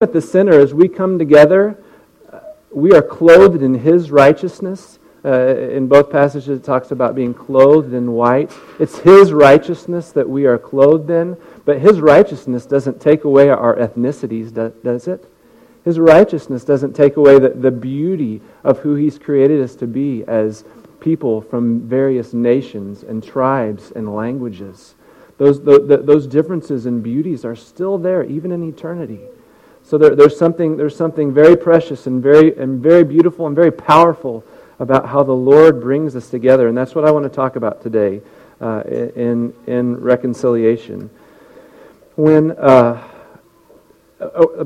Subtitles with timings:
[0.00, 1.76] at the center, as we come together,
[2.32, 2.38] uh,
[2.70, 5.00] we are clothed in His righteousness.
[5.24, 8.52] Uh, in both passages, it talks about being clothed in white.
[8.78, 13.74] It's His righteousness that we are clothed in, but His righteousness doesn't take away our
[13.74, 15.28] ethnicities, does it?
[15.84, 20.22] His righteousness doesn't take away the, the beauty of who He's created us to be
[20.28, 20.62] as
[21.00, 24.94] people from various nations and tribes and languages.
[25.38, 29.22] Those, the, the, those differences and beauties are still there, even in eternity.
[29.88, 33.72] So there, there's, something, there's something very precious and very, and very beautiful and very
[33.72, 34.44] powerful
[34.78, 36.68] about how the Lord brings us together.
[36.68, 38.20] And that's what I want to talk about today
[38.60, 41.08] uh, in, in reconciliation.
[42.16, 43.02] When uh,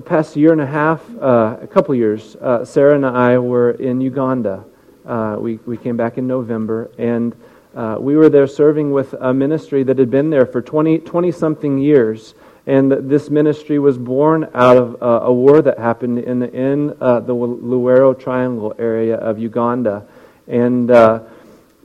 [0.04, 4.00] past year and a half, uh, a couple years, uh, Sarah and I were in
[4.00, 4.64] Uganda.
[5.06, 7.32] Uh, we, we came back in November, and
[7.77, 11.30] uh, we were there serving with a ministry that had been there for 20, 20
[11.30, 12.34] something years.
[12.66, 17.18] And this ministry was born out of uh, a war that happened in, in uh,
[17.20, 20.06] the Luwero Triangle area of Uganda.
[20.46, 21.24] And uh,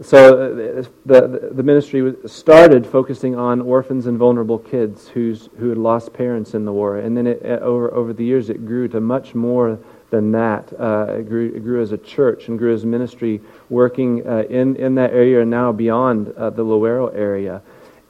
[0.01, 5.79] so uh, the, the ministry started focusing on orphans and vulnerable kids who's, who had
[5.79, 6.99] lost parents in the war.
[6.99, 9.79] And then it, uh, over, over the years, it grew to much more
[10.11, 10.71] than that.
[10.79, 14.93] Uh, it, grew, it grew as a church and grew as ministry working in, in
[14.95, 17.63] that area and now beyond the Luwero area.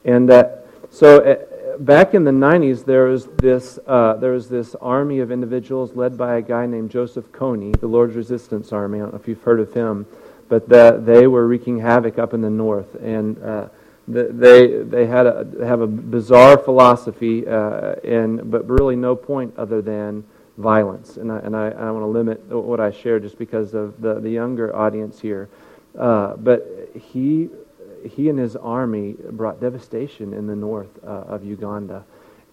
[0.04, 0.28] And
[0.90, 1.47] so
[1.78, 6.16] back in the 90s, there was this uh, there was this army of individuals led
[6.16, 8.98] by a guy named Joseph Kony, the Lord's Resistance Army.
[8.98, 10.06] I don't know if you've heard of him,
[10.48, 13.68] but the, they were wreaking havoc up in the north, and uh,
[14.06, 19.82] they they had a have a bizarre philosophy, uh, and but really no point other
[19.82, 20.24] than
[20.56, 21.16] violence.
[21.16, 24.20] And I and I, I want to limit what I share just because of the
[24.20, 25.48] the younger audience here.
[25.96, 27.48] Uh, but he
[28.04, 32.04] he and his army brought devastation in the north uh, of Uganda.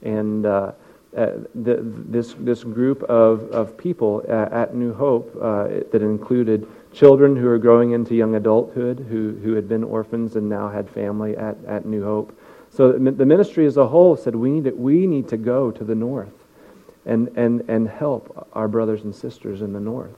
[0.02, 0.72] And uh,
[1.16, 7.46] uh, the, this, this group of, of people at New Hope that included children who
[7.46, 11.58] were growing into young adulthood, who, who had been orphans and now had family at,
[11.66, 12.38] at New Hope.
[12.72, 15.84] So the ministry as a whole said, we need to, we need to go to
[15.84, 16.34] the north
[17.06, 20.16] and, and, and help our brothers and sisters in the north.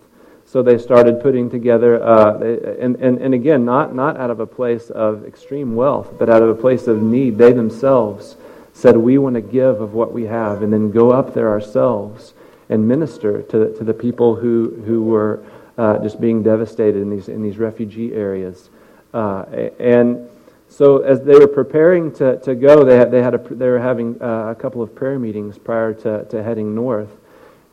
[0.48, 2.40] So they started putting together, uh,
[2.80, 6.42] and, and, and again, not, not out of a place of extreme wealth, but out
[6.42, 7.38] of a place of need.
[7.38, 8.38] They themselves
[8.72, 12.34] said, We want to give of what we have, and then go up there ourselves
[12.70, 15.44] and minister to, to the people who, who were
[15.78, 18.70] uh, just being devastated in these, in these refugee areas.
[19.14, 19.44] Uh,
[19.80, 20.30] and
[20.70, 23.80] so as they were preparing to, to go, they, had, they, had a, they were
[23.80, 27.10] having uh, a couple of prayer meetings prior to, to heading north.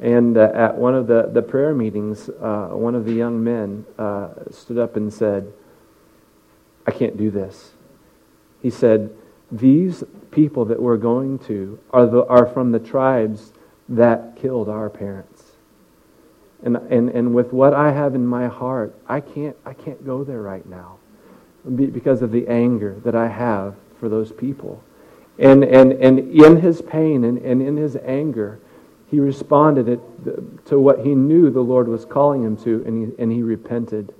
[0.04, 3.86] And uh, at one of the, the prayer meetings, uh, one of the young men
[3.98, 5.50] uh, stood up and said,
[6.86, 7.72] I can't do this.
[8.60, 9.16] He said,
[9.50, 13.54] These people that we're going to are, the, are from the tribes
[13.88, 15.52] that killed our parents.
[16.62, 20.22] And, and, and with what I have in my heart, I can't, I can't go
[20.22, 20.98] there right now
[21.74, 24.84] because of the anger that I have for those people.
[25.38, 28.60] And, and, and in his pain and, and in his anger,
[29.10, 30.00] he responded
[30.66, 34.12] to what he knew the Lord was calling him to, and he, and he repented.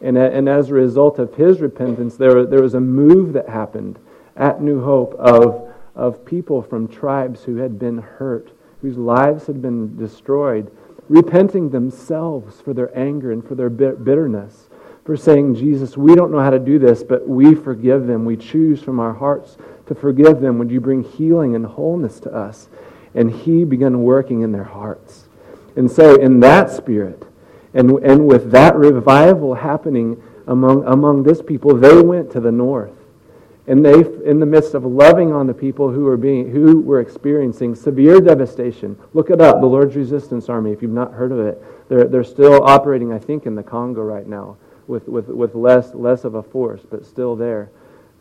[0.00, 3.98] And, and as a result of his repentance, there, there was a move that happened
[4.36, 9.60] at New Hope of, of people from tribes who had been hurt, whose lives had
[9.60, 10.70] been destroyed,
[11.08, 14.68] repenting themselves for their anger and for their bitterness,
[15.04, 18.24] for saying, Jesus, we don't know how to do this, but we forgive them.
[18.24, 19.56] We choose from our hearts
[19.86, 20.58] to forgive them.
[20.58, 22.68] Would you bring healing and wholeness to us?
[23.14, 25.28] And he began working in their hearts.
[25.76, 27.22] And so, in that spirit,
[27.74, 32.92] and, and with that revival happening among, among this people, they went to the north.
[33.66, 37.00] And they, in the midst of loving on the people who were, being, who were
[37.00, 41.40] experiencing severe devastation, look it up, the Lord's Resistance Army, if you've not heard of
[41.40, 41.62] it.
[41.88, 45.94] They're, they're still operating, I think, in the Congo right now with, with, with less,
[45.94, 47.70] less of a force, but still there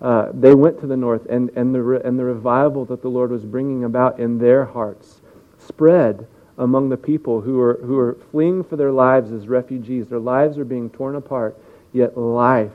[0.01, 3.07] uh, they went to the north, and, and, the, re- and the revival that the
[3.07, 5.21] Lord was bringing about in their hearts
[5.57, 6.27] spread
[6.57, 10.07] among the people who were, who were fleeing for their lives as refugees.
[10.07, 11.57] Their lives are being torn apart,
[11.93, 12.71] yet life,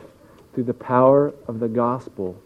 [0.55, 2.41] through the power of the gospel,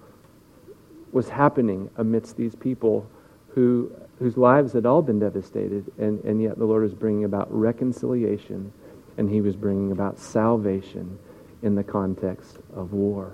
[1.13, 3.09] was happening amidst these people
[3.49, 7.49] who, whose lives had all been devastated, and, and yet the Lord was bringing about
[7.51, 8.73] reconciliation,
[9.17, 11.19] and He was bringing about salvation
[11.63, 13.33] in the context of war.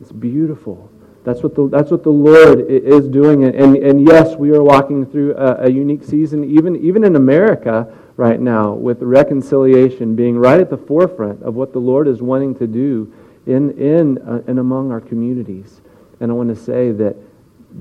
[0.00, 0.90] It's beautiful.
[1.22, 3.44] That's what the, that's what the Lord is doing.
[3.44, 7.94] And, and yes, we are walking through a, a unique season, even, even in America
[8.16, 12.54] right now, with reconciliation being right at the forefront of what the Lord is wanting
[12.56, 13.12] to do
[13.46, 15.82] in, in uh, and among our communities.
[16.20, 17.16] And I want to say that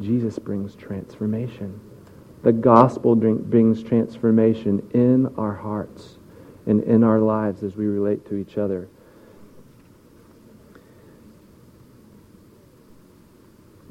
[0.01, 1.80] Jesus brings transformation.
[2.44, 6.18] The gospel brings transformation in our hearts
[6.65, 8.88] and in our lives as we relate to each other.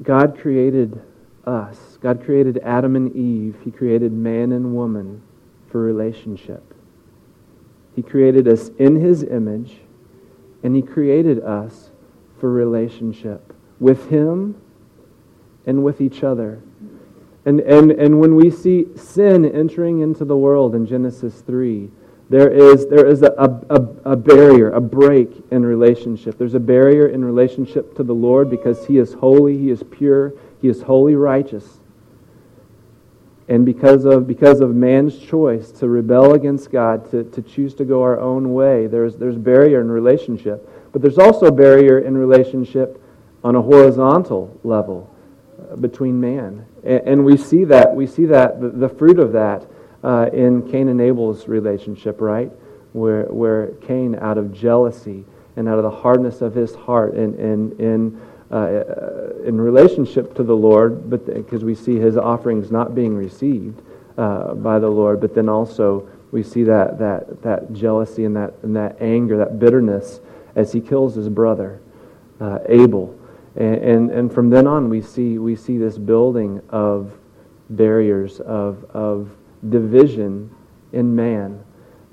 [0.01, 1.01] God created
[1.45, 1.97] us.
[2.01, 3.57] God created Adam and Eve.
[3.63, 5.21] He created man and woman
[5.69, 6.73] for relationship.
[7.95, 9.77] He created us in His image,
[10.63, 11.91] and He created us
[12.39, 14.61] for relationship with Him
[15.65, 16.61] and with each other.
[17.45, 21.89] And, and, and when we see sin entering into the world in Genesis 3,
[22.29, 23.33] there is, there is a,
[23.69, 26.37] a, a barrier, a break in relationship.
[26.37, 30.33] There's a barrier in relationship to the Lord because He is holy, He is pure,
[30.61, 31.79] He is wholly righteous.
[33.47, 37.85] And because of, because of man's choice to rebel against God, to, to choose to
[37.85, 40.69] go our own way, there's, there's barrier in relationship.
[40.91, 43.01] But there's also barrier in relationship
[43.43, 45.09] on a horizontal level
[45.71, 46.63] uh, between man.
[46.83, 49.65] And, we see that, we see that, the fruit of that
[50.03, 52.51] uh, in Cain and Abel's relationship, right?
[52.93, 55.25] Where, where Cain, out of jealousy
[55.55, 60.43] and out of the hardness of his heart and, and, and uh, in relationship to
[60.43, 63.81] the Lord, but because we see his offerings not being received
[64.17, 68.53] uh, by the Lord, but then also we see that, that, that jealousy and that,
[68.63, 70.19] and that anger, that bitterness
[70.55, 71.79] as he kills his brother,
[72.39, 73.17] uh, Abel.
[73.55, 77.17] And, and, and, from then on, we see, we see this building of
[77.69, 79.31] barriers, of, of
[79.67, 80.49] division
[80.93, 81.63] in man.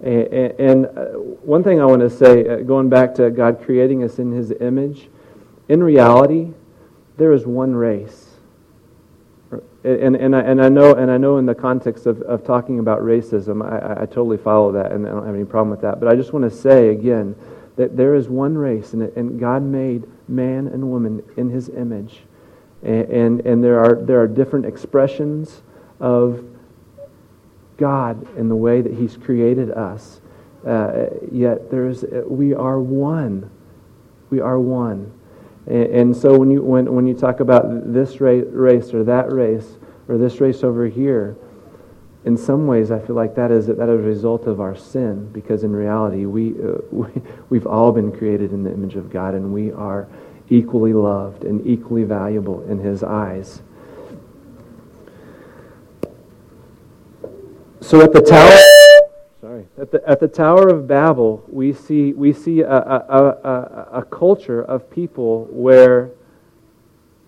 [0.03, 1.05] And, uh,
[1.47, 4.53] one thing I want to say, uh, going back to God creating us in his
[4.61, 5.09] image,
[5.69, 6.53] in reality,
[7.17, 8.25] there is one race.
[9.85, 12.81] And, and, I, and, I know, and I know in the context of, of talking
[12.81, 16.01] about racism, I, I totally follow that and I don't have any problem with that.
[16.01, 17.37] But I just want to say again
[17.77, 22.23] that there is one race, and, and God made man and woman in his image.
[22.83, 25.63] And, and, and there, are, there are different expressions
[26.01, 26.45] of
[27.77, 30.21] God in the way that he's created us.
[30.67, 33.51] Uh, yet there's, we are one.
[34.31, 35.13] We are one.
[35.67, 39.77] And, and, so when you, when, when you talk about this race or that race
[40.09, 41.37] or this race over here,
[42.25, 45.31] in some ways I feel like that is, that is a result of our sin
[45.33, 47.09] because in reality we, uh, we,
[47.49, 50.09] we've all been created in the image of God and we are
[50.49, 53.63] equally loved and equally valuable in his eyes.
[57.87, 58.51] So at the tower
[59.41, 59.65] sorry.
[59.79, 64.05] At the, at the Tower of Babel, we see, we see a, a, a, a
[64.05, 66.11] culture of people where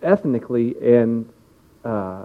[0.02, 1.32] ethnically and
[1.84, 2.24] uh,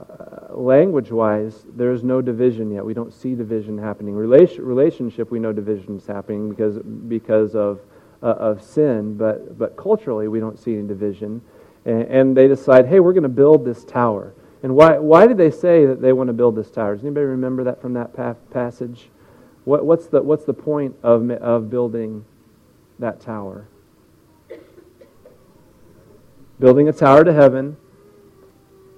[0.50, 2.83] language wise, there's no division yet.
[2.83, 4.15] We don't see division happening.
[4.15, 7.81] Relation, relationship, we know division is happening because, because of,
[8.24, 11.39] uh, of sin, but, but culturally, we don't see any division.
[11.85, 14.33] And, and they decide, hey, we're going to build this tower.
[14.63, 16.95] And why, why did they say that they want to build this tower?
[16.95, 19.10] Does anybody remember that from that pa- passage?
[19.65, 22.25] What, what's, the, what's the point of, of building
[22.98, 23.68] that tower?
[26.62, 27.75] Building a tower to heaven.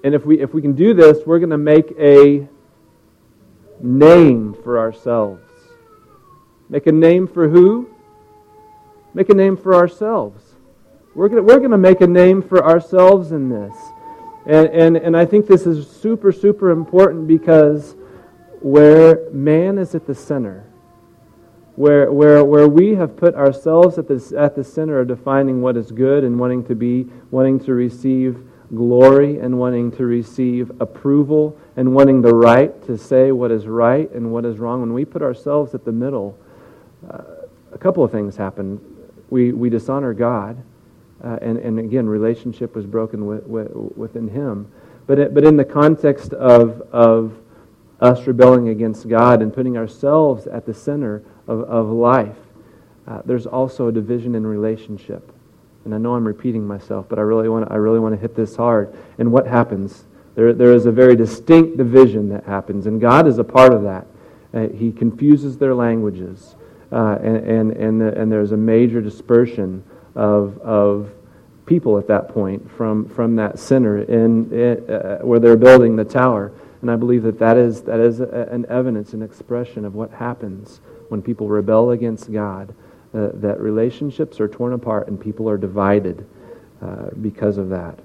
[0.04, 2.48] And if we, if we can do this, we're going to make a
[3.80, 5.42] name for ourselves.
[6.68, 7.90] Make a name for who?
[9.14, 10.54] Make a name for ourselves.
[11.14, 13.74] We're going we're to make a name for ourselves in this.
[14.46, 17.96] And, and, and I think this is super, super important because
[18.60, 20.64] where man is at the center,
[21.74, 25.76] where, where, where we have put ourselves at the, at the center of defining what
[25.76, 28.38] is good and wanting to be, wanting to receive
[28.74, 34.10] glory and wanting to receive approval and wanting the right to say what is right
[34.12, 36.38] and what is wrong, when we put ourselves at the middle,
[37.10, 37.22] uh,
[37.72, 38.80] a couple of things happen.
[39.28, 40.56] We, we dishonor God,
[41.24, 44.70] uh, and, and again, relationship was broken with, with, within Him.
[45.06, 47.38] But, it, but in the context of, of
[48.00, 52.36] us rebelling against God and putting ourselves at the center of, of life,
[53.06, 55.32] uh, there's also a division in relationship.
[55.84, 58.20] And I know I'm repeating myself, but I really want to, I really want to
[58.20, 58.96] hit this hard.
[59.18, 60.04] And what happens?
[60.34, 63.82] There, there is a very distinct division that happens, and God is a part of
[63.84, 64.06] that.
[64.52, 66.56] Uh, he confuses their languages,
[66.92, 69.82] uh, and, and, and, the, and there's a major dispersion
[70.16, 71.12] of, of
[71.66, 76.52] people at that point from, from that center in, uh, where they're building the tower.
[76.80, 80.10] And I believe that that is, that is a, an evidence, an expression of what
[80.10, 82.74] happens when people rebel against God,
[83.14, 86.26] uh, that relationships are torn apart and people are divided
[86.82, 87.98] uh, because of that.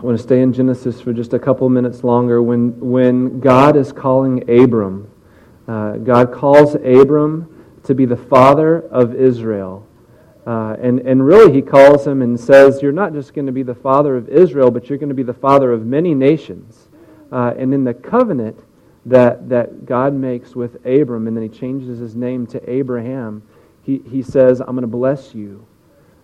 [0.00, 2.40] I want to stay in Genesis for just a couple minutes longer.
[2.40, 5.10] When, when God is calling Abram,
[5.68, 9.86] uh, God calls Abram to be the father of Israel.
[10.46, 13.62] Uh, and, and really, he calls him and says, You're not just going to be
[13.62, 16.88] the father of Israel, but you're going to be the father of many nations.
[17.30, 18.58] Uh, and in the covenant
[19.04, 23.42] that, that God makes with Abram, and then he changes his name to Abraham,
[23.82, 25.66] he, he says, I'm going to bless you.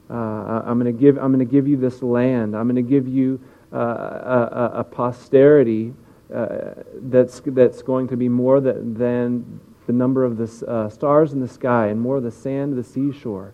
[0.09, 2.56] Uh, I'm going to give I'm going to give you this land.
[2.56, 3.40] I'm going to give you
[3.73, 5.92] a, a, posterity
[6.35, 11.32] uh, that's that's going to be more than, than the number of the uh, stars
[11.32, 13.52] in the sky and more of the sand of the seashore.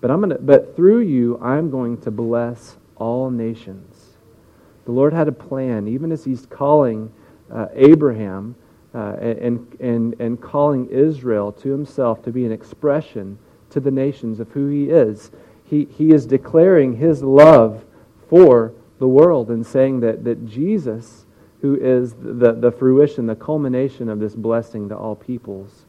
[0.00, 4.16] But I'm to but through you I'm going to bless all nations.
[4.84, 7.12] The Lord had a plan, even as He's calling
[7.52, 8.54] uh, Abraham
[8.94, 13.38] uh, and, and, and calling Israel to Himself to be an expression
[13.70, 15.30] to the nations of who He is
[15.68, 17.84] he, he is declaring his love
[18.28, 21.26] for the world and saying that, that Jesus,
[21.60, 25.86] who is the, the fruition, the culmination of this blessing to all peoples,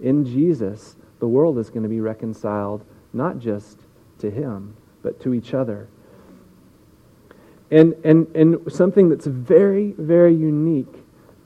[0.00, 3.80] in Jesus, the world is going to be reconciled not just
[4.18, 5.88] to him, but to each other.
[7.70, 10.94] And, and, and something that's very, very unique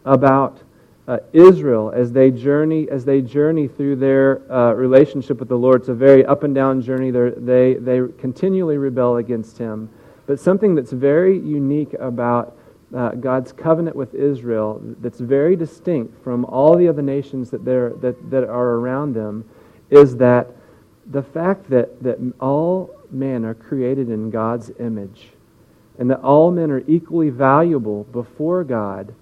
[0.05, 0.63] about
[1.09, 5.81] uh, Israel as they journey as they journey through their uh, relationship with the Lord.
[5.81, 7.11] It's a very up and down journey.
[7.11, 9.89] They're, they they continually rebel against Him.
[10.31, 12.57] But something that's very unique about
[12.97, 18.31] uh, God's covenant with Israel, that's very distinct from all the other nations that that
[18.31, 19.45] that are around them,
[19.91, 20.47] is that
[21.11, 25.31] the fact that that all men are created in God's image,
[25.99, 29.13] and that all men are equally valuable before God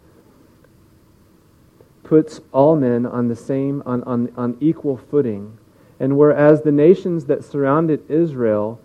[2.04, 5.56] puts all men on the same, on, on, on equal footing.
[5.98, 8.78] And whereas the nations that surrounded Israel,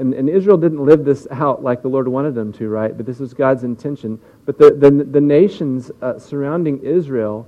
[0.00, 2.96] and, and, Israel didn't live this out like the Lord wanted them to, right?
[2.96, 4.18] But this was God's intention.
[4.46, 7.46] But the, the, the nations uh, surrounding Israel,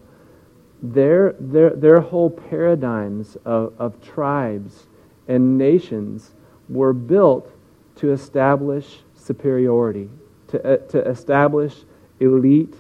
[0.83, 4.87] their, their, their whole paradigms of, of tribes
[5.29, 6.33] and nations
[6.69, 7.51] were built
[7.97, 10.11] to establish superiority,
[10.49, 11.75] to, uh, to establish
[12.21, 12.75] elite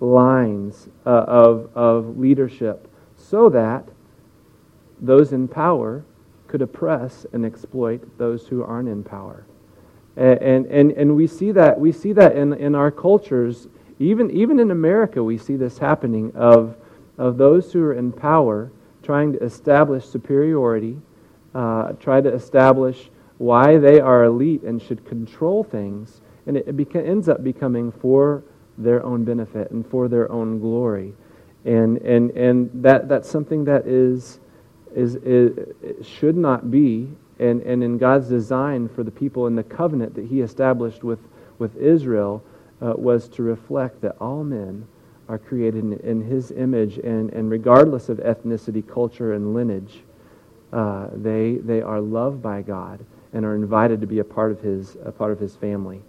[0.00, 3.88] lines uh, of, of leadership so that
[5.00, 6.04] those in power
[6.48, 9.44] could oppress and exploit those who aren't in power.
[10.16, 13.68] And, and, and we see that, we see that in, in our cultures,
[14.00, 16.76] even, even in America, we see this happening of,
[17.18, 20.98] of those who are in power trying to establish superiority,
[21.54, 26.76] uh, try to establish why they are elite and should control things, and it, it
[26.76, 28.42] beca- ends up becoming for
[28.76, 31.14] their own benefit and for their own glory.
[31.64, 34.40] And, and, and that, that's something that is,
[34.94, 37.08] is, is, should not be.
[37.38, 41.20] And, and in God's design for the people in the covenant that He established with,
[41.58, 42.42] with Israel
[42.82, 44.86] uh, was to reflect that all men
[45.28, 50.00] are created in, in His image, and, and regardless of ethnicity, culture, and lineage,
[50.72, 54.60] uh, they, they are loved by God and are invited to be a part of
[54.60, 56.02] His, a part of his family.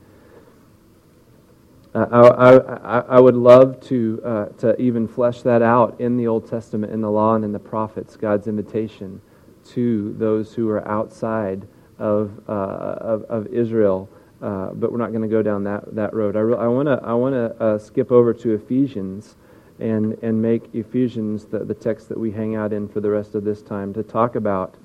[1.96, 6.48] I, I, I, would love to, uh, to even flesh that out in the Old
[6.48, 9.22] Testament, in the law and in the prophets, God's invitation
[9.70, 11.68] to those who are outside
[11.98, 14.08] of, uh, of, of, Israel.
[14.40, 16.36] Uh, but we're not going to go down that, that road.
[16.36, 19.36] I, re- I want to I wanna, uh, skip over to Ephesians
[19.80, 23.34] and, and make Ephesians the, the text that we hang out in for the rest
[23.34, 24.76] of this time to talk about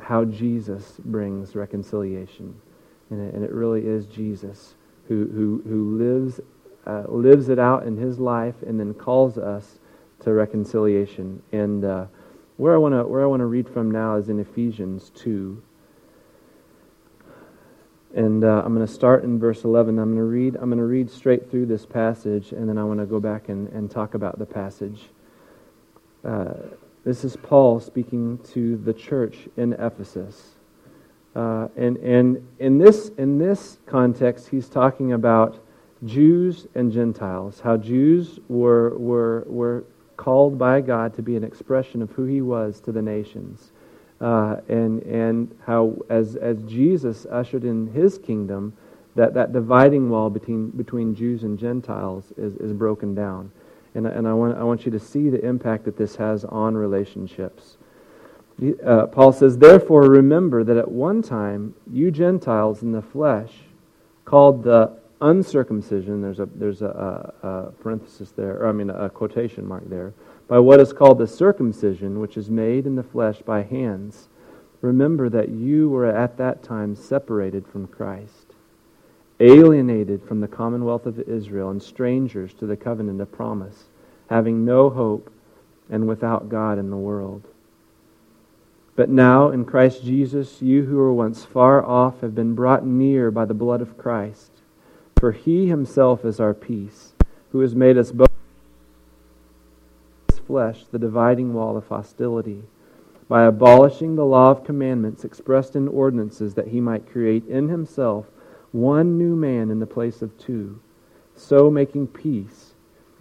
[0.00, 2.58] how Jesus brings reconciliation.
[3.10, 4.74] And it, and it really is Jesus
[5.08, 6.40] who, who, who lives,
[6.86, 9.78] uh, lives it out in his life and then calls us
[10.20, 11.42] to reconciliation.
[11.52, 12.06] And uh,
[12.56, 15.62] where I want to where I want to read from now is in Ephesians two.
[18.14, 19.98] And uh, I'm going to start in verse 11.
[19.98, 20.56] I'm going to read.
[20.56, 23.48] I'm going to read straight through this passage, and then I want to go back
[23.48, 25.08] and, and talk about the passage.
[26.22, 26.52] Uh,
[27.04, 30.51] this is Paul speaking to the church in Ephesus.
[31.34, 35.58] Uh, and and in, this, in this context, he's talking about
[36.04, 39.84] Jews and Gentiles, how Jews were, were, were
[40.16, 43.72] called by God to be an expression of who he was to the nations.
[44.20, 48.72] Uh, and, and how, as, as Jesus ushered in his kingdom,
[49.16, 53.50] that, that dividing wall between, between Jews and Gentiles is, is broken down.
[53.94, 56.76] And, and I, want, I want you to see the impact that this has on
[56.76, 57.76] relationships.
[58.84, 63.52] Uh, Paul says, Therefore, remember that at one time you Gentiles in the flesh,
[64.24, 69.08] called the uncircumcision, there's a, there's a, a, a parenthesis there, or I mean a
[69.08, 70.12] quotation mark there,
[70.48, 74.28] by what is called the circumcision, which is made in the flesh by hands.
[74.80, 78.54] Remember that you were at that time separated from Christ,
[79.40, 83.84] alienated from the commonwealth of Israel, and strangers to the covenant of promise,
[84.28, 85.32] having no hope
[85.88, 87.46] and without God in the world.
[88.94, 93.30] But now, in Christ Jesus, you who were once far off have been brought near
[93.30, 94.50] by the blood of Christ.
[95.18, 97.14] For he himself is our peace,
[97.52, 98.28] who has made us both
[100.46, 102.64] flesh the dividing wall of hostility,
[103.28, 108.26] by abolishing the law of commandments expressed in ordinances, that he might create in himself
[108.72, 110.78] one new man in the place of two,
[111.34, 112.74] so making peace,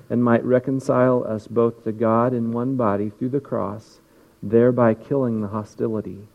[0.09, 4.00] and might reconcile us both to God in one body through the cross
[4.41, 6.27] thereby killing the hostility.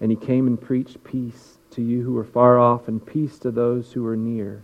[0.00, 3.50] And he came and preached peace to you who were far off and peace to
[3.50, 4.62] those who were near.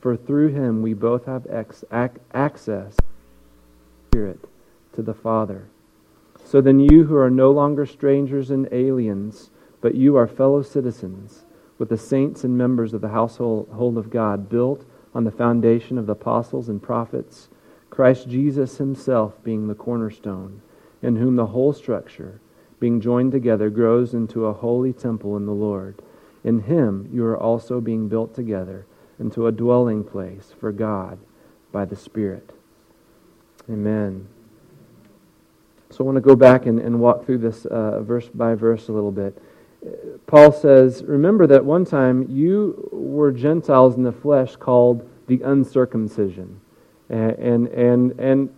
[0.00, 2.96] For through him we both have ex- ac- access
[4.08, 4.48] Spirit
[4.92, 5.66] to the Father.
[6.44, 9.50] So then you who are no longer strangers and aliens,
[9.80, 11.44] but you are fellow citizens
[11.78, 16.06] with the saints and members of the household of God, built on the foundation of
[16.06, 17.48] the apostles and prophets,
[17.90, 20.60] Christ Jesus himself being the cornerstone
[21.04, 22.40] in whom the whole structure,
[22.80, 26.00] being joined together, grows into a holy temple in the Lord.
[26.42, 28.86] In him you are also being built together
[29.20, 31.18] into a dwelling place for God
[31.70, 32.52] by the Spirit.
[33.70, 34.26] Amen.
[35.90, 38.88] So I want to go back and, and walk through this uh, verse by verse
[38.88, 39.40] a little bit.
[40.26, 46.60] Paul says, Remember that one time you were Gentiles in the flesh called the uncircumcision.
[47.10, 48.54] And, and, and, and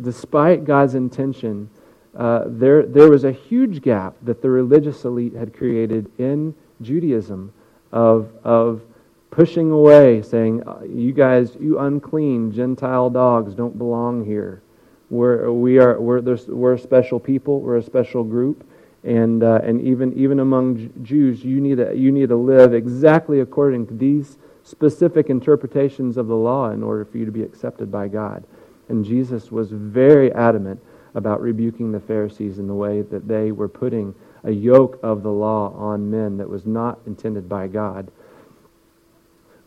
[0.00, 1.70] despite God's intention,
[2.16, 7.52] uh, there, there was a huge gap that the religious elite had created in Judaism
[7.92, 8.82] of, of
[9.30, 14.62] pushing away, saying, uh, You guys, you unclean Gentile dogs don't belong here.
[15.10, 18.66] We're, we are, we're, we're a special people, we're a special group.
[19.04, 23.86] And, uh, and even, even among Jews, you need, you need to live exactly according
[23.86, 28.08] to these specific interpretations of the law in order for you to be accepted by
[28.08, 28.42] God.
[28.88, 30.80] And Jesus was very adamant
[31.14, 34.14] about rebuking the Pharisees in the way that they were putting
[34.44, 38.10] a yoke of the law on men that was not intended by God.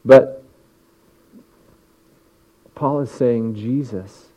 [0.05, 0.43] But
[2.75, 4.27] Paul is saying Jesus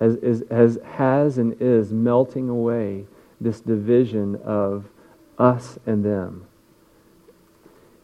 [0.00, 3.04] has, is, has, has and is melting away
[3.40, 4.86] this division of
[5.38, 6.46] us and them.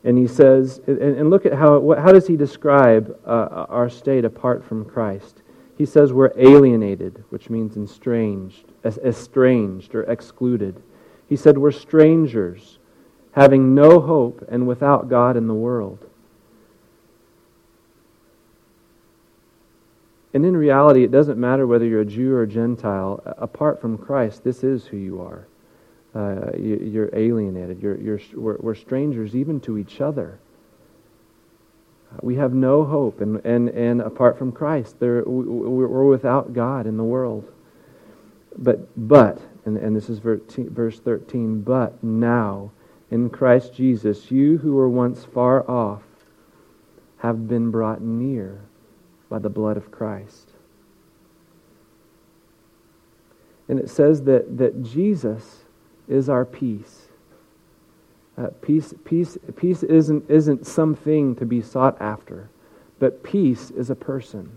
[0.03, 4.65] And he says, and, look at how, how does he describe uh, our state apart
[4.65, 5.43] from Christ?
[5.81, 10.83] He says we're alienated, which means estranged, estranged or excluded.
[11.27, 12.79] He said we're strangers,
[13.33, 16.07] having no hope and without God in the world.
[20.35, 23.23] And in reality, it doesn't matter whether you're a Jew or a Gentile.
[23.39, 25.47] Apart from Christ, this is who you are.
[26.15, 27.81] Uh, you, are alienated.
[27.81, 30.41] You're, you're, we're, we're strangers even to each other.
[32.23, 36.97] We have no hope, and, and, and apart from Christ, there, we're without God in
[36.97, 37.51] the world.
[38.59, 42.73] But, but and, and this is verse 13, but now
[43.11, 46.03] in Christ Jesus, you who were once far off
[47.19, 48.61] have been brought near
[49.29, 50.51] by the blood of Christ.
[53.69, 55.65] And it says that, that Jesus
[56.09, 57.10] is our peace.
[58.39, 62.49] Uh, peace, peace, peace isn't, isn't something to be sought after,
[62.99, 64.51] but peace is a person,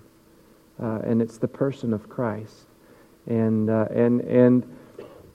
[0.82, 2.68] uh, and it's the person of Christ.
[3.28, 4.64] And, uh, and, and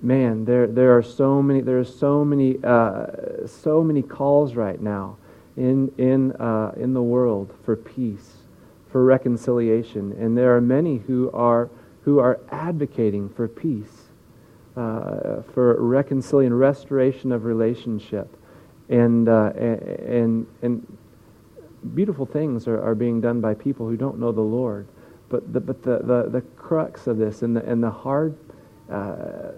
[0.00, 4.80] man, there, there are so many, there are so many, uh, so many calls right
[4.80, 5.16] now
[5.56, 8.36] in, in, uh, in the world for peace,
[8.90, 10.12] for reconciliation.
[10.12, 11.68] And there are many who are,
[12.02, 13.97] who are advocating for peace.
[14.76, 18.36] Uh, for reconciliation, restoration of relationship
[18.88, 20.98] and, uh, and, and
[21.94, 24.86] beautiful things are, are being done by people who don't know the Lord.
[25.28, 28.36] But the, but the, the, the crux of this and the, and the hard
[28.90, 29.52] uh,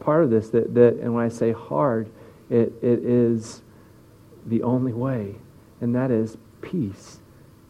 [0.00, 2.10] part of this, that, that, and when I say hard,
[2.50, 3.62] it, it is
[4.46, 5.36] the only way,
[5.80, 7.20] and that is peace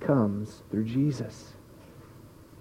[0.00, 1.52] comes through Jesus,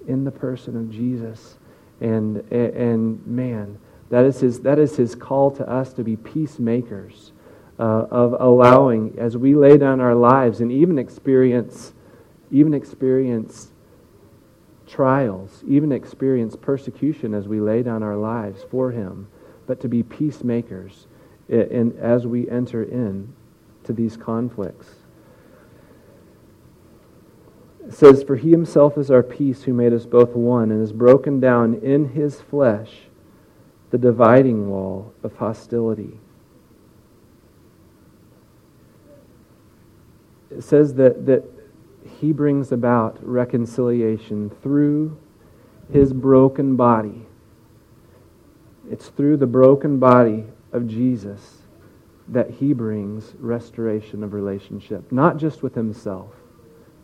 [0.08, 1.58] in the person of Jesus.
[2.00, 3.80] And, and man,
[4.10, 7.32] that is, his, that is his call to us to be peacemakers
[7.80, 11.94] uh, of allowing as we lay down our lives and even experience
[12.50, 13.72] even experience
[14.88, 19.28] trials even experience persecution as we lay down our lives for him
[19.68, 21.08] but to be peacemakers
[21.50, 23.32] in, in as we enter in
[23.84, 24.96] to these conflicts
[27.94, 31.40] says for he himself is our peace who made us both one and has broken
[31.40, 33.08] down in his flesh
[33.92, 36.20] the dividing wall of hostility
[40.58, 41.44] it says that, that
[42.20, 45.18] he brings about reconciliation through
[45.92, 47.26] his broken body.
[48.90, 51.62] It's through the broken body of Jesus
[52.30, 56.34] that he brings restoration of relationship, not just with himself,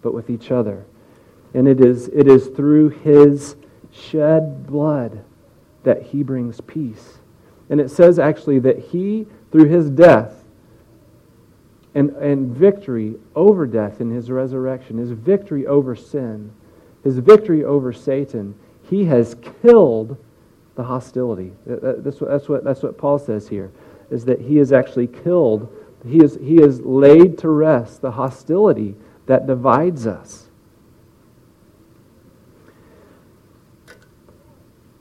[0.04, 0.86] but with each other.
[1.54, 3.56] And it is, it is through his
[3.92, 5.24] shed blood
[5.84, 7.20] that he brings peace.
[7.70, 10.44] And it says actually that he, through his death
[11.96, 16.52] and, and victory over death in his resurrection, his victory over sin,
[17.04, 18.56] his victory over Satan,
[18.90, 20.18] he has killed
[20.76, 21.52] the hostility.
[21.66, 23.72] That's what, that's what, that's what Paul says here,
[24.10, 25.72] is that he has actually killed,
[26.08, 30.50] he has, he has laid to rest the hostility that divides us.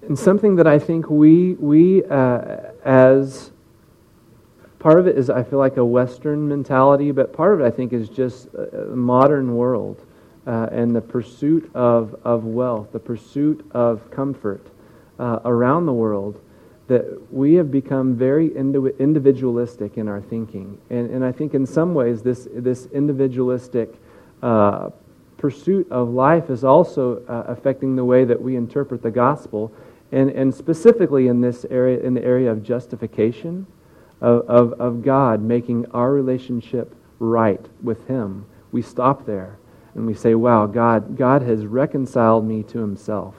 [0.02, 3.52] And something that I think we, we uh, as
[4.78, 7.70] part of it is, I feel like, a Western mentality, but part of it, I
[7.70, 10.04] think, is just a modern world
[10.44, 14.66] uh, and the pursuit of, of wealth, the pursuit of comfort
[15.20, 16.40] uh, around the world,
[16.88, 20.78] that we have become very individualistic in our thinking.
[20.90, 23.94] And, and I think in some ways, this, this individualistic
[24.42, 24.90] uh,
[25.36, 29.72] pursuit of life is also uh, affecting the way that we interpret the gospel
[30.12, 33.66] and, and specifically in this area, in the area of justification,
[34.20, 39.58] of, of, of God making our relationship right with Him, we stop there
[39.94, 43.34] and we say, wow, God, God has reconciled me to Himself.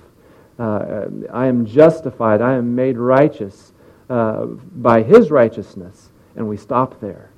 [0.60, 3.72] Uh, I am justified, I am made righteous
[4.10, 7.33] uh, by His righteousness, and we stop there.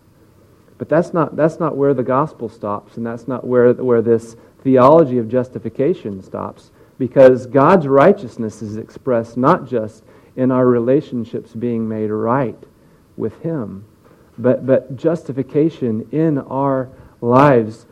[0.78, 4.36] But that's not, that's not where the gospel stops, and that's not where, where this
[4.62, 10.04] theology of justification stops because God's righteousness is expressed not just
[10.36, 12.62] in our relationships being made right
[13.16, 13.86] with Him,
[14.38, 16.90] but, but justification in our
[17.22, 17.86] lives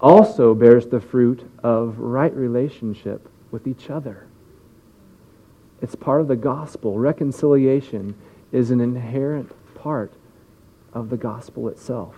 [0.00, 4.26] also bears the fruit of right relationship with each other.
[5.80, 6.98] It's part of the gospel.
[6.98, 8.14] Reconciliation
[8.50, 10.12] is an inherent part
[10.92, 12.16] of the gospel itself.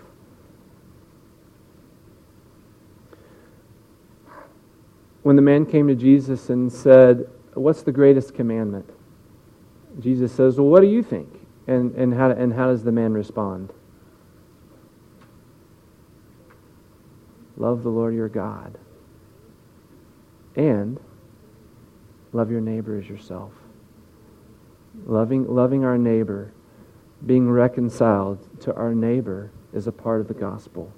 [5.24, 8.88] when the man came to Jesus and said, What's the greatest commandment?
[9.98, 11.28] Jesus says, Well, what do you think?
[11.66, 13.72] And, and, how, and how does the man respond?
[17.56, 18.76] Love the Lord your God.
[20.56, 21.00] And
[22.32, 23.52] love your neighbor as yourself.
[25.06, 26.52] Loving, loving our neighbor,
[27.26, 30.92] being reconciled to our neighbor is a part of the gospel.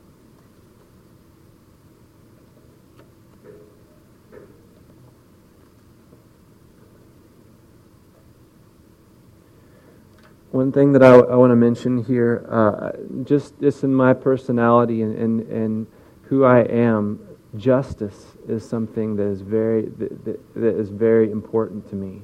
[10.56, 12.92] one thing that I, I want to mention here, uh,
[13.24, 15.86] just, just in my personality and, and, and
[16.22, 17.20] who I am,
[17.56, 22.22] justice is something that is very, that, that, that is very important to me.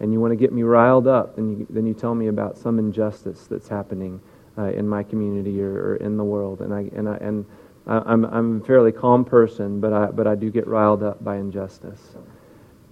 [0.00, 2.56] And you want to get me riled up, then you, then you tell me about
[2.56, 4.20] some injustice that's happening
[4.56, 6.60] uh, in my community or, or, in the world.
[6.60, 7.44] And, I, and, I, and
[7.86, 11.36] I'm, I'm a fairly calm person, but I, but I do get riled up by
[11.36, 12.16] injustice.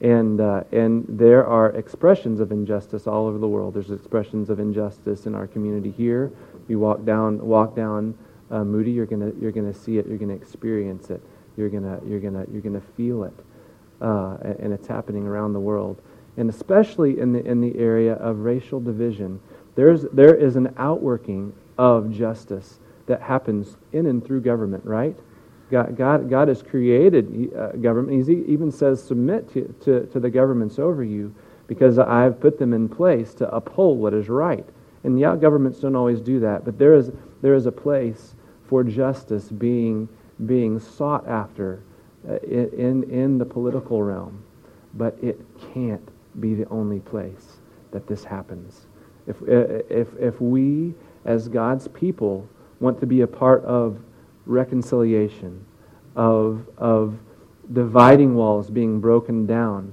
[0.01, 3.75] And, uh, and there are expressions of injustice all over the world.
[3.75, 6.33] There's expressions of injustice in our community here.
[6.69, 8.17] You walk down, walk down
[8.51, 10.07] uh, Moody, you're gonna, you're gonna see it.
[10.07, 11.23] You're gonna experience it.
[11.57, 13.35] You're gonna, you're gonna, you're gonna feel it,
[14.01, 16.01] uh, and it's happening around the world.
[16.37, 19.41] And especially in the in the area of racial division,
[19.75, 25.17] there's there is an outworking of justice that happens in and through government, right?
[25.71, 28.27] God, God, God has created uh, government.
[28.29, 31.35] He even says, submit to, to, to the governments over you
[31.67, 34.65] because I've put them in place to uphold what is right.
[35.03, 37.11] And yeah, governments don't always do that, but there is,
[37.43, 38.35] there is a place
[38.69, 40.09] for justice being,
[40.47, 41.83] being sought after
[42.29, 44.43] uh, in, in the political realm.
[44.95, 45.41] But it
[45.75, 46.09] can't
[46.41, 47.59] be the only place
[47.93, 48.87] that this happens.
[49.27, 50.95] If, uh, if, if we,
[51.25, 52.49] as God's people,
[52.81, 53.99] want to be a part of
[54.45, 55.65] reconciliation,
[56.15, 57.19] of, of
[57.73, 59.93] dividing walls being broken down,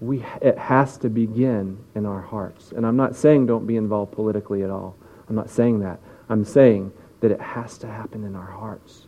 [0.00, 2.72] we, it has to begin in our hearts.
[2.72, 4.96] And I'm not saying don't be involved politically at all.
[5.28, 5.98] I'm not saying that.
[6.28, 9.06] I'm saying that it has to happen in our hearts.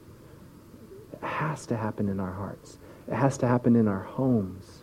[1.12, 2.79] It has to happen in our hearts.
[3.07, 4.80] It has to happen in our homes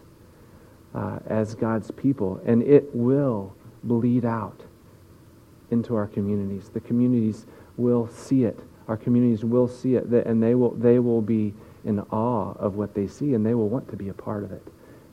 [0.93, 2.41] uh, as God's people.
[2.45, 4.61] And it will bleed out
[5.71, 6.69] into our communities.
[6.69, 7.45] The communities
[7.77, 11.99] will see it our communities will see it, and they will, they will be in
[11.99, 14.63] awe of what they see, and they will want to be a part of it.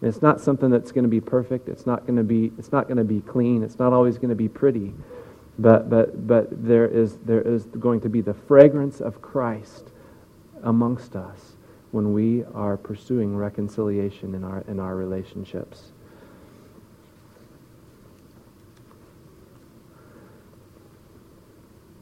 [0.01, 1.69] And it's not something that's going to be perfect.
[1.69, 3.63] It's not going to be, it's not going to be clean.
[3.63, 4.93] It's not always going to be pretty.
[5.59, 9.91] But, but, but there, is, there is going to be the fragrance of Christ
[10.63, 11.54] amongst us
[11.95, 15.93] when we are pursuing reconciliation in our, in our relationships.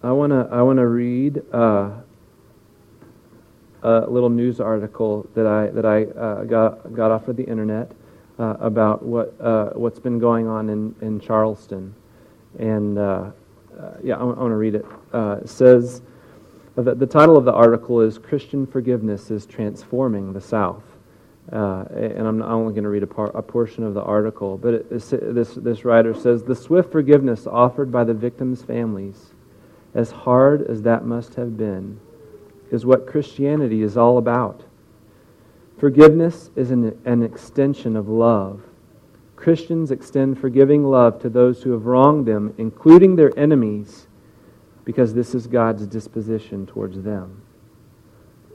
[0.02, 1.90] I want to I wanna read uh,
[3.82, 7.92] a little news article that I, that I uh, got, got off of the internet
[8.38, 11.94] uh, about what, uh, what's been going on in, in Charleston.
[12.58, 13.30] And uh,
[13.78, 14.86] uh, yeah, I, I want to read it.
[15.12, 16.00] it says,
[16.76, 20.84] that the title of the article is "Christian Forgiveness is Transforming the South."
[21.50, 24.74] Uh, and I'm only going to read a, par- a, portion of the article, but
[24.74, 29.32] it, this, this writer says the swift forgiveness offered by the victims' families,
[29.92, 31.98] as hard as that must have been,
[32.70, 34.62] is what Christianity is all about.
[35.78, 38.62] Forgiveness is an, an extension of love.
[39.34, 44.06] Christians extend forgiving love to those who have wronged them, including their enemies,
[44.84, 47.42] because this is God's disposition towards them.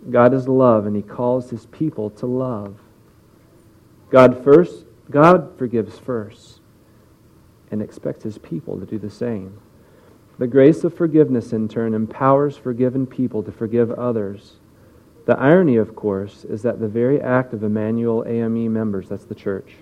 [0.09, 2.77] God is love, and He calls His people to love.
[4.09, 6.59] God first, God forgives first,
[7.71, 9.59] and expects His people to do the same.
[10.37, 14.53] The grace of forgiveness, in turn, empowers forgiven people to forgive others.
[15.25, 19.35] The irony, of course, is that the very act of Emanuel AME members, that's the
[19.35, 19.73] church,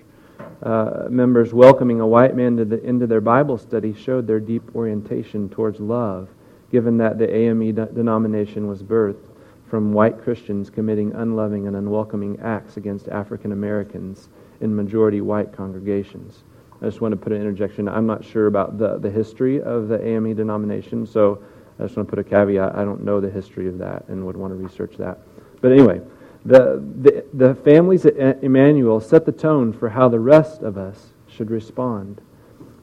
[0.62, 5.48] uh, members welcoming a white man the, into their Bible study showed their deep orientation
[5.48, 6.28] towards love,
[6.70, 9.24] given that the AME de- denomination was birthed
[9.68, 14.28] from white Christians committing unloving and unwelcoming acts against African Americans
[14.60, 16.44] in majority white congregations.
[16.80, 17.88] I just want to put an interjection.
[17.88, 21.42] I'm not sure about the, the history of the AME denomination, so
[21.78, 22.74] I just want to put a caveat.
[22.74, 25.18] I don't know the history of that and would want to research that.
[25.60, 26.00] But anyway,
[26.44, 31.08] the, the, the families at Emanuel set the tone for how the rest of us
[31.28, 32.20] should respond.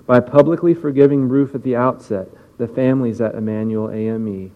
[0.06, 4.52] By publicly forgiving Roof at the outset, the families at Emanuel AME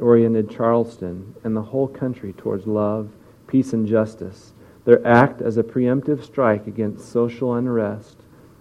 [0.00, 3.10] oriented Charleston and the whole country towards love,
[3.46, 4.52] peace, and justice.
[4.84, 8.18] Their act as a preemptive strike against social unrest,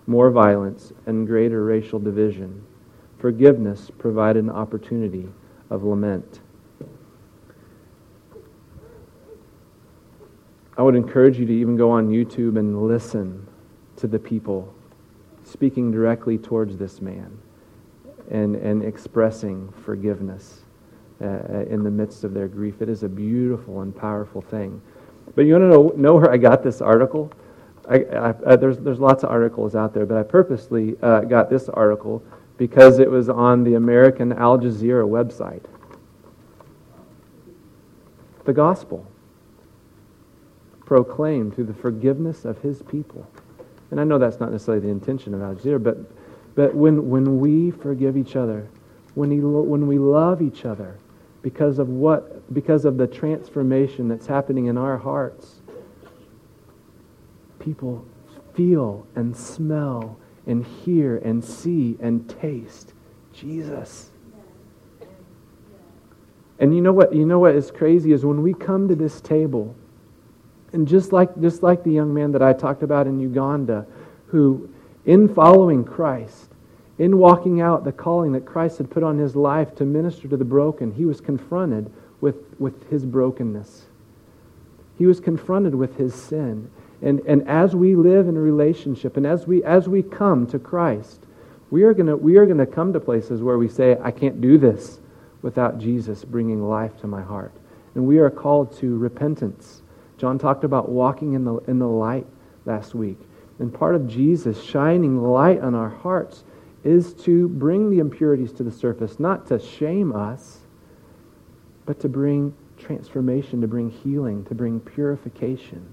[0.08, 2.66] more violence, and greater racial division.
[3.20, 5.30] Forgiveness provided an opportunity
[5.70, 6.42] of lament.
[10.78, 13.48] I would encourage you to even go on YouTube and listen
[13.96, 14.74] to the people
[15.44, 17.40] speaking directly towards this man
[18.30, 20.62] and, and expressing forgiveness
[21.22, 22.82] uh, uh, in the midst of their grief.
[22.82, 24.82] It is a beautiful and powerful thing.
[25.36, 27.32] But you want to know, know where I got this article?
[27.90, 31.50] I, I, uh, there's, there's lots of articles out there, but I purposely uh, got
[31.50, 32.24] this article
[32.58, 35.64] because it was on the American Al Jazeera website.
[38.46, 39.06] The gospel
[40.86, 43.30] proclaimed through the forgiveness of his people.
[43.92, 45.98] And I know that's not necessarily the intention of Al Jazeera, but,
[46.58, 48.68] but when, when we forgive each other,
[49.14, 50.98] when, he, when we love each other,
[51.44, 55.62] because of what because of the transformation that's happening in our hearts
[57.60, 58.06] people
[58.54, 62.94] feel and smell and hear and see and taste
[63.34, 64.10] Jesus.
[66.60, 69.22] And you know what you know what is crazy is when we come to this
[69.22, 69.76] table
[70.74, 73.86] and just like just like the young man that I talked about in Uganda
[74.26, 74.70] who
[75.08, 76.48] in following Christ
[77.00, 80.38] in walking out the calling that Christ had put on his life to minister to
[80.38, 81.92] the broken, he was confronted
[82.22, 83.86] with, with his brokenness.
[84.98, 86.72] He was confronted with his sin.
[87.02, 91.22] And, and as we live in relationship and as we, as we come to Christ,
[91.70, 94.42] we are going we are going to come to places where we say, I can't
[94.42, 95.00] do this
[95.44, 97.52] without Jesus bringing life to my heart.
[97.94, 99.84] And we are called to repentance.
[100.18, 102.26] John talked about walking in the, in the light
[102.66, 103.20] last week.
[103.60, 106.44] And part of Jesus shining light on our hearts
[106.84, 110.60] is to bring the impurities to the surface, not to shame us,
[111.86, 115.84] but to bring transformation, to bring healing, to bring purification.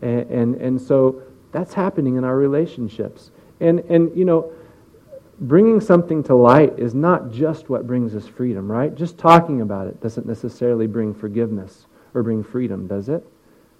[0.00, 1.22] And, and, and so
[1.52, 3.30] that's happening in our relationships.
[3.60, 4.52] And, and, you know,
[5.40, 8.94] bringing something to light is not just what brings us freedom, right?
[8.94, 13.24] Just talking about it doesn't necessarily bring forgiveness or bring freedom, does it?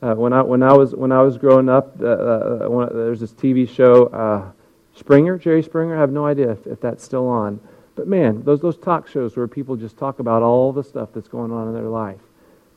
[0.01, 3.33] Uh, when, I, when, I was, when I was growing up, uh, uh, there's this
[3.33, 4.51] TV show, uh,
[4.95, 7.59] Springer, Jerry Springer, I have no idea if, if that's still on.
[7.97, 11.27] But man, those, those talk shows where people just talk about all the stuff that's
[11.27, 12.21] going on in their life,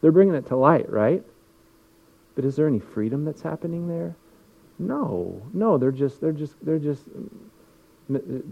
[0.01, 1.23] they're bringing it to light, right?
[2.35, 4.15] But is there any freedom that's happening there?
[4.79, 5.77] No, no.
[5.77, 7.03] They're just they're just they're just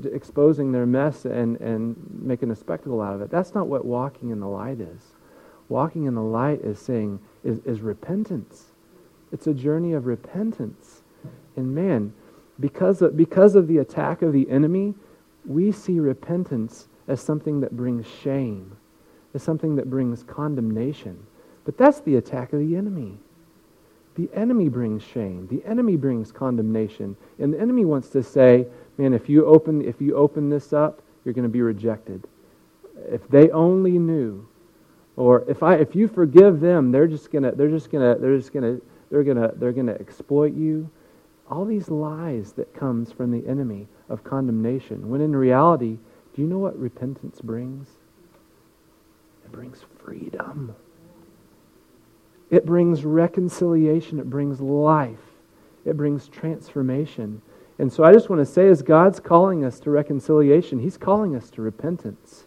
[0.06, 3.32] exposing their mess and and making a spectacle out of it.
[3.32, 5.02] That's not what walking in the light is.
[5.70, 8.66] Walking in the light is saying is, is repentance.
[9.32, 11.04] It's a journey of repentance.
[11.58, 12.14] And man,
[12.60, 14.96] because of, because of the attack of the enemy,
[15.46, 18.78] we see repentance as something that brings shame,
[19.34, 21.26] as something that brings condemnation.
[21.66, 23.20] But that's the attack of the enemy.
[24.16, 25.48] The enemy brings shame.
[25.48, 27.16] The enemy brings condemnation.
[27.40, 31.02] And the enemy wants to say, man, if you open, if you open this up,
[31.26, 32.28] you're going to be rejected.
[33.08, 34.48] if they only knew,
[35.20, 38.54] or if I if you forgive them, they're just gonna they're just gonna they're just
[38.54, 38.80] gonna
[39.12, 40.90] they're gonna they're gonna exploit you.
[41.52, 45.10] All these lies that comes from the enemy of condemnation.
[45.10, 45.98] When in reality,
[46.34, 47.90] do you know what repentance brings?
[49.44, 50.74] It brings freedom.
[52.50, 54.20] It brings reconciliation.
[54.20, 55.20] It brings life.
[55.84, 57.42] It brings transformation.
[57.78, 61.36] And so I just want to say, as God's calling us to reconciliation, He's calling
[61.36, 62.46] us to repentance.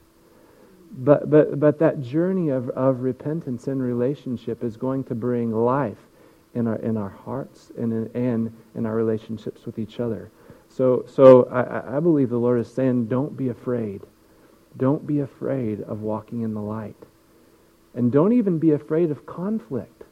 [0.95, 5.99] But, but, but that journey of, of repentance and relationship is going to bring life
[6.55, 10.31] in our, in our hearts and in, and in our relationships with each other.
[10.69, 14.03] So, so I, I believe the Lord is saying, don't be afraid.
[14.77, 16.97] Don't be afraid of walking in the light.
[17.95, 20.05] And don't even be afraid of conflict.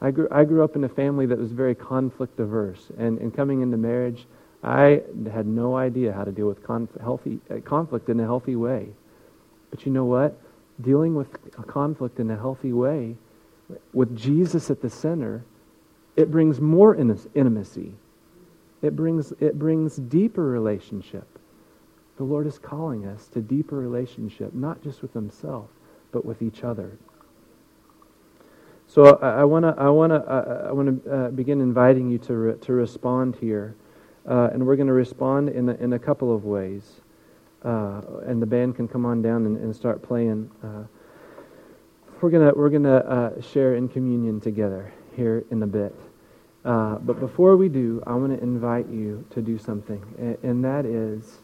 [0.00, 2.90] I grew, I grew up in a family that was very conflict averse.
[2.98, 4.26] And, and coming into marriage,
[4.62, 8.56] I had no idea how to deal with conf- healthy, uh, conflict in a healthy
[8.56, 8.88] way.
[9.76, 10.40] But you know what?
[10.80, 13.14] Dealing with a conflict in a healthy way,
[13.92, 15.44] with Jesus at the center,
[16.16, 17.92] it brings more intimacy.
[18.80, 21.26] It brings, it brings deeper relationship.
[22.16, 25.68] The Lord is calling us to deeper relationship, not just with Himself,
[26.10, 26.96] but with each other.
[28.86, 32.34] So I want to I want to I want to uh, begin inviting you to
[32.34, 33.74] re, to respond here,
[34.26, 37.02] uh, and we're going to respond in a, in a couple of ways.
[37.66, 40.48] Uh, and the band can come on down and, and start playing.
[40.62, 40.84] Uh,
[42.20, 45.94] we're gonna we're gonna uh, share in communion together here in a bit.
[46.64, 50.64] Uh, but before we do, I want to invite you to do something, and, and
[50.64, 51.38] that is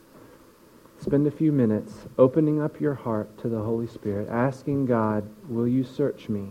[1.01, 5.67] spend a few minutes opening up your heart to the Holy Spirit, asking God, "Will
[5.67, 6.51] you search me?"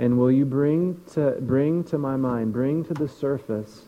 [0.00, 3.84] And will you bring to, bring to my mind, bring to the surface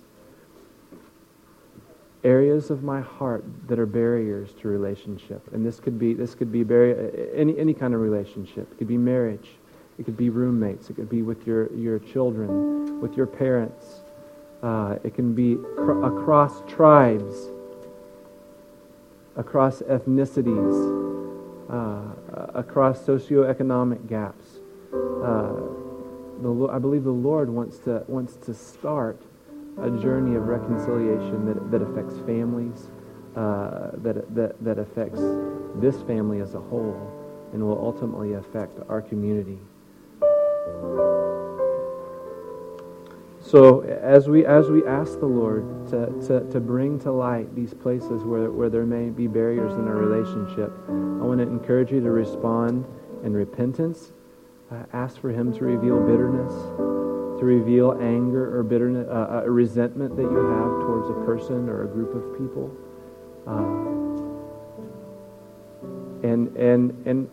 [2.24, 5.42] areas of my heart that are barriers to relationship?
[5.52, 8.66] And this could be, this could be barrier, any, any kind of relationship.
[8.72, 9.50] It could be marriage.
[9.98, 10.90] It could be roommates.
[10.90, 14.00] It could be with your, your children, with your parents.
[14.62, 17.36] Uh, it can be cr- across tribes,
[19.36, 24.58] across ethnicities, uh, across socioeconomic gaps.
[24.92, 25.52] Uh,
[26.40, 29.20] the, I believe the Lord wants to, wants to start
[29.82, 32.88] a journey of reconciliation that, that affects families,
[33.36, 35.20] uh, that, that, that affects
[35.76, 37.10] this family as a whole,
[37.52, 39.58] and will ultimately affect our community.
[43.40, 47.74] So as we, as we ask the Lord to, to, to bring to light these
[47.74, 52.00] places where, where there may be barriers in our relationship, I want to encourage you
[52.00, 52.86] to respond
[53.22, 54.12] in repentance
[54.70, 56.52] uh, ask for Him to reveal bitterness,
[57.44, 61.84] to reveal anger or bitterness, uh, uh, resentment that you have towards a person or
[61.84, 62.70] a group of people.
[63.46, 63.92] Uh,
[66.26, 67.28] and, and, and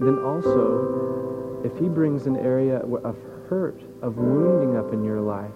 [0.00, 3.16] then also, if He brings an area of
[3.48, 5.50] hurt, of wounding up in your life,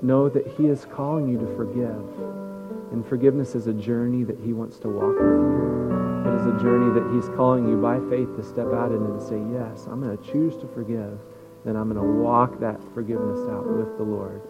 [0.00, 2.92] know that He is calling you to forgive.
[2.92, 5.74] And forgiveness is a journey that He wants to walk with you
[6.44, 9.40] it's a journey that He's calling you by faith to step out in and say,
[9.52, 11.18] Yes, I'm going to choose to forgive.
[11.64, 14.42] Then I'm going to walk that forgiveness out with the Lord,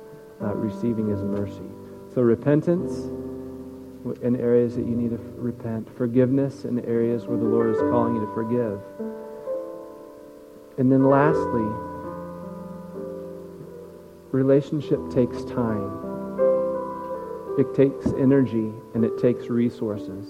[0.42, 1.70] uh, receiving His mercy.
[2.14, 2.92] So repentance
[4.22, 8.16] in areas that you need to repent, forgiveness in areas where the Lord is calling
[8.16, 8.80] you to forgive.
[10.78, 11.66] And then lastly,
[14.32, 16.02] relationship takes time.
[17.56, 20.28] It takes energy and it takes resources.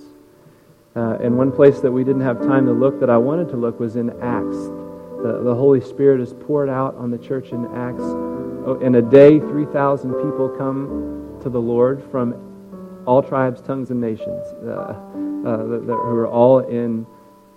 [0.95, 3.57] Uh, and one place that we didn't have time to look that I wanted to
[3.57, 4.84] look was in Acts.
[5.25, 8.03] The, the Holy Spirit is poured out on the church in Acts.
[8.03, 13.99] Oh, in a day, 3,000 people come to the Lord from all tribes, tongues, and
[14.03, 17.07] nations uh, uh, who are all in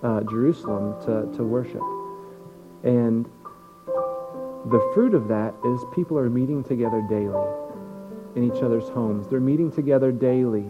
[0.02, 1.82] uh, Jerusalem to, to worship.
[2.86, 3.26] And
[4.72, 7.50] the fruit of that is people are meeting together daily
[8.38, 9.28] in each other's homes.
[9.28, 10.68] They're meeting together daily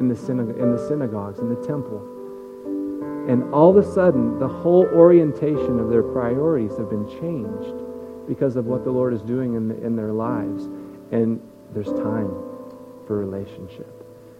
[0.00, 2.19] in the, synagogue, in the synagogues, in the temple.
[3.28, 7.84] And all of a sudden, the whole orientation of their priorities have been changed
[8.26, 10.64] because of what the Lord is doing in, the, in their lives.
[11.12, 11.40] And
[11.72, 12.30] there's time
[13.06, 13.88] for relationship.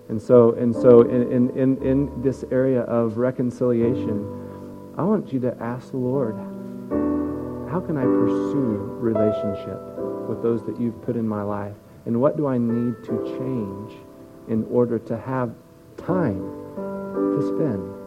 [0.09, 5.57] And so, and so in, in, in this area of reconciliation, I want you to
[5.61, 6.35] ask the Lord,
[7.71, 9.81] how can I pursue relationship
[10.29, 11.77] with those that you've put in my life?
[12.07, 13.93] And what do I need to change
[14.49, 15.55] in order to have
[15.97, 16.41] time
[16.77, 18.00] to spend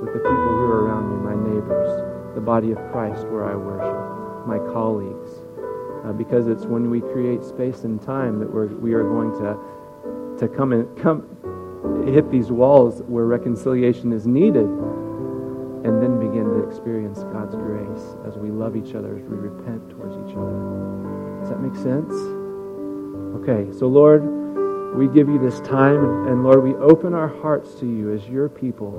[0.00, 3.54] with the people who are around me, my neighbors, the body of Christ where I
[3.54, 5.30] worship, my colleagues.
[6.04, 10.38] Uh, because it's when we create space and time that we're, we are going to,
[10.40, 11.28] to come, and come,
[12.06, 14.64] hit these walls where reconciliation is needed
[15.84, 19.90] and then begin to experience God's grace as we love each other, as we repent
[19.90, 20.56] towards each other.
[21.40, 22.12] Does that make sense?
[23.40, 24.24] Okay, so Lord,
[24.96, 28.48] we give you this time, and Lord, we open our hearts to you as your
[28.48, 28.92] people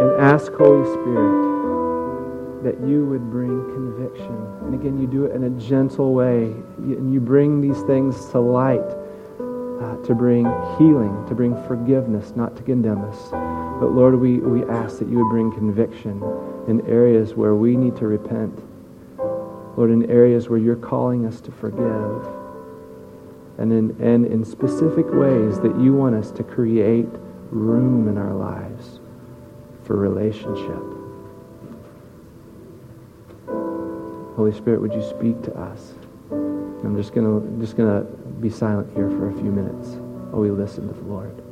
[0.00, 4.36] and ask, Holy Spirit, that you would bring conviction.
[4.62, 6.44] And again, you do it in a gentle way,
[6.78, 8.84] and you bring these things to light
[9.80, 10.44] uh, to bring
[10.78, 13.30] healing, to bring forgiveness, not to condemn us.
[13.80, 16.22] But Lord, we, we ask that you would bring conviction
[16.66, 18.58] in areas where we need to repent.
[19.76, 22.26] Lord, in areas where you're calling us to forgive.
[23.58, 27.08] And in, and in specific ways that you want us to create
[27.50, 29.00] room in our lives
[29.86, 30.82] for relationship.
[34.36, 35.94] Holy Spirit, would you speak to us?
[36.30, 38.04] I'm just to just to
[38.40, 39.96] be silent here for a few minutes
[40.30, 41.42] while we listen to the Lord.